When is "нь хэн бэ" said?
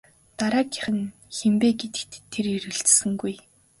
0.97-1.69